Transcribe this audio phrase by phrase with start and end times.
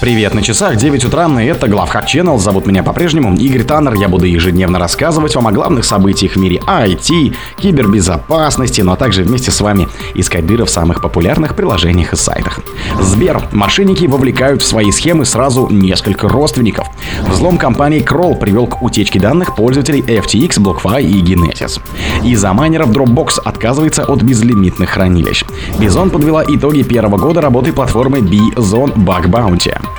[0.00, 2.38] Привет, на часах 9 утра, и это Главхак Channel.
[2.38, 3.92] Зовут меня по-прежнему Игорь Таннер.
[3.96, 9.24] Я буду ежедневно рассказывать вам о главных событиях в мире IT, кибербезопасности, ну а также
[9.24, 12.60] вместе с вами искать дыры в самых популярных приложениях и сайтах.
[12.98, 13.42] Сбер.
[13.52, 16.86] Мошенники вовлекают в свои схемы сразу несколько родственников.
[17.28, 21.78] Взлом компании Kroll привел к утечке данных пользователей FTX, BlockFi и Genesis.
[22.24, 25.44] Из-за майнеров Dropbox отказывается от безлимитных хранилищ.
[25.78, 29.89] Бизон подвела итоги первого года работы платформы B-Zone Bug Bounty.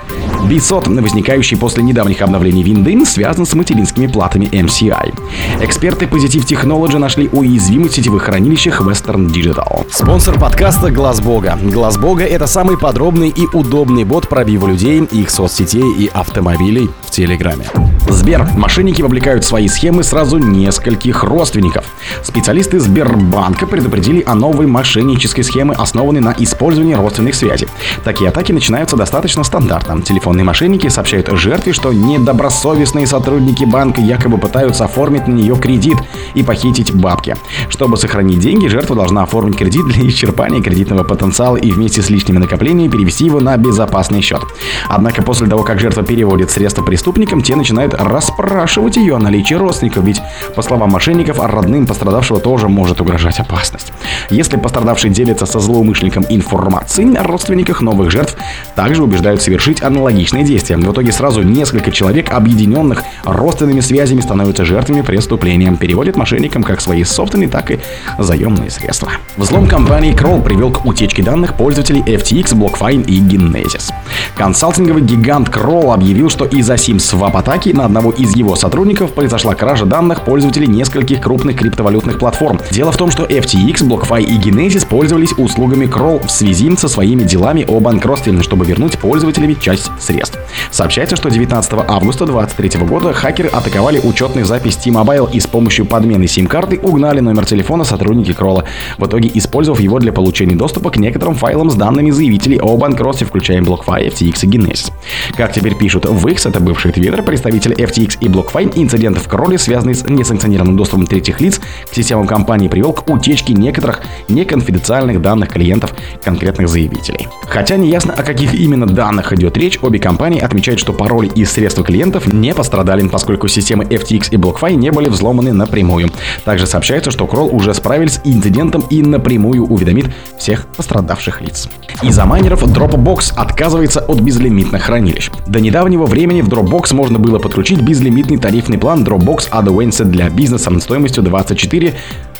[0.47, 5.13] Битсот, возникающий после недавних обновлений винды, связан с материнскими платами MCI.
[5.61, 9.85] Эксперты Positive Technology нашли уязвимость в сетевых хранилищах Western Digital.
[9.91, 11.57] Спонсор подкаста Глаз Бога.
[11.61, 17.11] Глаз Бога— это самый подробный и удобный бот пробива людей, их соцсетей и автомобилей в
[17.11, 17.65] Телеграме.
[18.09, 18.47] Сбер.
[18.55, 21.85] Мошенники вовлекают свои схемы сразу нескольких родственников.
[22.23, 27.67] Специалисты Сбербанка предупредили о новой мошеннической схеме, основанной на использовании родственных связей.
[28.03, 30.01] Такие атаки начинаются достаточно стандартно.
[30.01, 35.97] Телефонные мошенники сообщают жертве, что недобросовестные сотрудники банка якобы пытаются оформить на нее кредит
[36.33, 37.35] и похитить бабки.
[37.69, 42.39] Чтобы сохранить деньги, жертва должна оформить кредит для исчерпания кредитного потенциала и вместе с лишними
[42.39, 44.41] накоплениями перевести его на безопасный счет.
[44.89, 50.03] Однако после того, как жертва переводит средства преступникам, те начинают расспрашивать ее о наличии родственников,
[50.03, 50.21] ведь,
[50.55, 53.93] по словам мошенников, родным пострадавшего тоже может угрожать опасность.
[54.29, 58.35] Если пострадавший делится со злоумышленником информацией о родственниках новых жертв,
[58.75, 60.77] также убеждают совершить аналогичные действия.
[60.77, 65.75] В итоге сразу несколько человек, объединенных родственными связями, становятся жертвами преступления.
[65.75, 67.79] Переводят мошенникам как свои собственные, так и
[68.17, 69.11] заемные средства.
[69.37, 73.93] Взлом компании Kroll привел к утечке данных пользователей FTX, BlockFi и Genesis.
[74.35, 80.23] Консалтинговый гигант Kroll объявил, что из-за SIM-свап-атаки на одного из его сотрудников произошла кража данных
[80.23, 82.59] пользователей нескольких крупных криптовалютных платформ.
[82.69, 87.23] Дело в том, что FTX, BlockFi и Genesis пользовались услугами Kroll в связи со своими
[87.23, 90.37] делами о банкротстве, чтобы вернуть пользователям часть средств.
[90.69, 96.27] Сообщается, что 19 августа 2023 года хакеры атаковали учетную запись T-Mobile и с помощью подмены
[96.27, 98.65] сим-карты угнали номер телефона сотрудники Кролла,
[98.99, 103.25] в итоге использовав его для получения доступа к некоторым файлам с данными заявителей о банкротстве,
[103.25, 104.91] включая BlockFi, FTX и Genesis.
[105.35, 109.57] Как теперь пишут в X, это бывший твиттер, представитель FTX и BlockFi, инцидент в Кролле,
[109.57, 111.59] связанный с несанкционированным доступом третьих лиц
[111.89, 115.93] к системам компании, привел к утечке некоторых неконфиденциальных данных клиентов
[116.23, 117.27] конкретных заявителей.
[117.47, 121.45] Хотя не ясно, о каких именно данных идет речь, обе компании отмечают, что пароли и
[121.45, 126.09] средства клиентов не пострадали, поскольку системы FTX и BlockFi не были взломаны напрямую.
[126.43, 131.69] Также сообщается, что Кролл уже справились с инцидентом и напрямую уведомит всех пострадавших лиц.
[132.01, 135.29] Из-за майнеров Dropbox отказывается от безлимитных хранилищ.
[135.47, 140.71] До недавнего времени в Dropbox можно было подключить безлимитный тарифный план Dropbox Advanced для бизнеса
[140.79, 141.93] стоимостью 24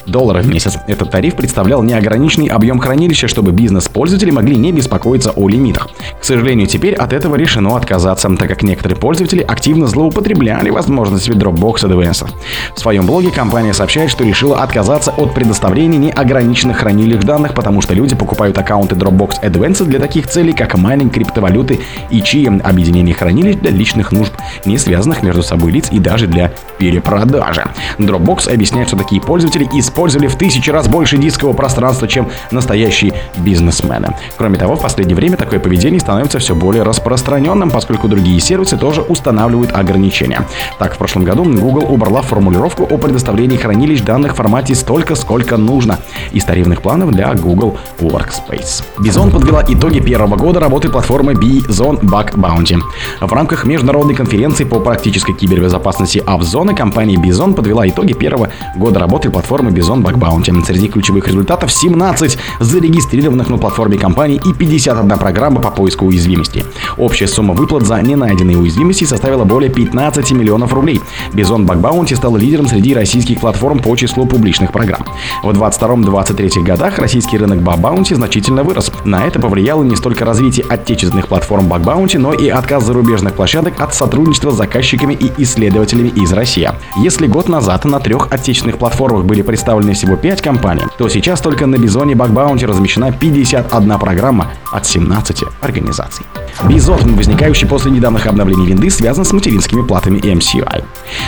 [0.06, 0.78] долларов в месяц.
[0.88, 5.90] Этот тариф представлял неограниченный объем хранилища, чтобы бизнес-пользователи могли не беспокоиться о лимитах.
[6.20, 11.84] К сожалению, теперь от этого решено отказаться, так как некоторые пользователи активно злоупотребляли возможностями Dropbox
[11.84, 12.28] Advanced.
[12.76, 17.94] В своем блоге компания сообщает, что решила отказаться от предоставления неограниченных хранилищ данных, потому что
[17.94, 21.80] люди покупают аккаунты Dropbox Advanced для таких целей, как майнинг криптовалюты
[22.10, 24.34] и чьи объединение хранилищ для личных нужд,
[24.66, 27.66] не связанных между собой лиц и даже для перепродажи.
[27.98, 34.16] Dropbox объясняет, что такие пользователи использовали в тысячи раз больше дискового пространства, чем настоящие бизнесмены.
[34.38, 39.02] Кроме того, в последнее время такое поведение становится все более распространенным, поскольку другие сервисы тоже
[39.02, 40.48] устанавливают ограничения.
[40.80, 45.58] Так, в прошлом году Google убрала формулировку о предоставлении хранилищ данных в формате столько, сколько
[45.58, 46.00] нужно
[46.32, 48.84] из тарифных планов для Google Workspace.
[49.00, 52.80] Bison подвела итоги первого года работы платформы Bison Bug Bounty.
[53.20, 59.30] В рамках международной конференции по практической кибербезопасности Авзона компания Bison подвела итоги первого года работы
[59.30, 60.66] платформы Bison Bug Bounty.
[60.66, 66.64] Среди ключевых результатов 17 зарегистрированных на платформе компаний и 51 программа по поиску уязвимости.
[66.98, 71.02] Общая сумма выплат за ненайденные уязвимости составила более 15 миллионов рублей.
[71.34, 75.06] Bug Bounty стал лидером среди российских платформ по числу публичных программ.
[75.44, 78.92] В 22-23 годах российский рынок Bounty значительно вырос.
[79.04, 83.94] На это повлияло не столько развитие отечественных платформ Bounty, но и отказ зарубежных площадок от
[83.94, 86.70] сотрудничества с заказчиками и исследователями из России.
[86.98, 91.66] Если год назад на трех отечественных платформах были представлены всего 5 компаний, то сейчас только
[91.66, 96.26] на Бизоне Bug Bounty размещена 51 программа от 17 организаций.
[96.64, 100.84] Бизон, возникающий после недавних обновлений винды, связан с материнскими платами MCI.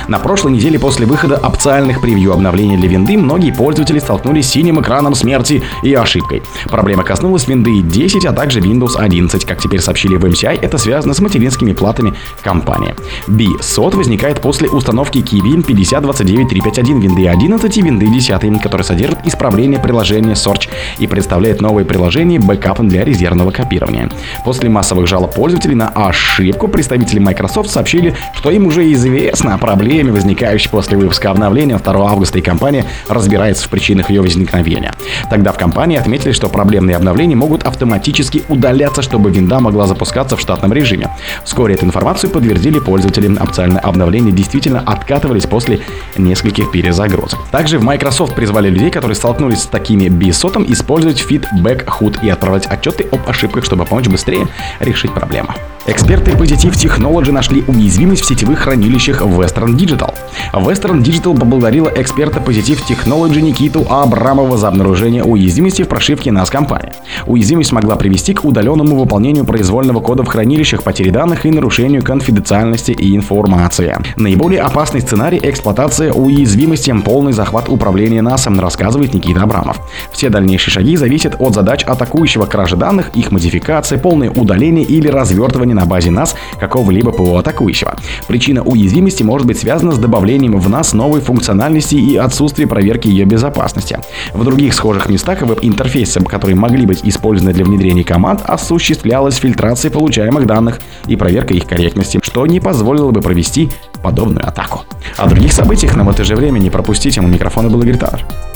[0.08, 4.82] На прошлой неделе после выхода опциальных превью обновления для винды многие пользователи столкнулись с синим
[4.82, 6.44] экраном смерти и ошибкой.
[6.66, 9.46] Проблема коснулась винды 10, а также Windows 11.
[9.46, 12.96] Как теперь сообщили в MCI, это связано с материнскими платами компании.
[13.28, 20.34] B-SOT возникает после установки Keyvin 5029351 винды 11 и винды 10, который содержит исправление приложения
[20.34, 20.70] Search
[21.00, 24.10] и представляет новые приложения бэкапом для резервного копирования.
[24.46, 30.12] После массовых жалоб пользователей на ошибку представители Microsoft сообщили, что им уже известно о проблеме,
[30.12, 34.94] возникающей после выпуска обновления 2 августа, и компания разбирается в причинах ее возникновения.
[35.32, 40.40] Тогда в компании отметили, что проблемные обновления могут автоматически удаляться, чтобы винда могла запускаться в
[40.40, 41.10] штатном режиме.
[41.44, 43.36] Вскоре эту информацию подтвердили пользователи.
[43.36, 45.80] Опциальные обновления действительно откатывались после
[46.18, 47.40] нескольких перезагрузок.
[47.50, 52.68] Также в Microsoft призвали людей, которые столкнулись с такими бисотом, использовать Feedback HUD и отправлять
[52.68, 54.48] отчеты об ошибках, чтобы помочь быстрее
[54.80, 55.50] решить проблему.
[55.86, 60.14] Эксперты Positive Technology нашли уязвимость в сетевых хранилищах Western Digital.
[60.54, 66.94] Western Digital поблагодарила эксперта Positive Technology Никиту Абрамова за обнаружение уязвимости в прошивке NAS компании.
[67.28, 72.92] Уязвимость могла привести к удаленному выполнению произвольного кода в хранилищах, потере данных и нарушению конфиденциальности
[72.92, 73.98] и информации.
[74.16, 79.82] Наиболее опасный сценарий– эксплуатация уязвимости, полный захват управления NAS, рассказывает Никита Абрамов.
[80.14, 85.73] Все дальнейшие шаги зависят от задач атакующего кражи данных, их модификации, полное удаление или развертывание
[85.74, 87.96] на базе NAS какого-либо ПО атакующего.
[88.28, 93.26] Причина уязвимости может быть связана с добавлением в NAS новой функциональности и отсутствием проверки ее
[93.26, 94.00] безопасности.
[94.34, 100.46] В других схожих местах веб-интерфейсы, которые могли быть использованы для внедрения команд, осуществлялась фильтрация получаемых
[100.46, 103.70] данных и проверка их корректности, что не позволило бы провести
[104.02, 104.84] подобную атаку.
[105.18, 107.22] О других событиях это же время не пропустите.
[107.22, 107.98] У микрофона был Игорь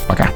[0.07, 0.29] Пока.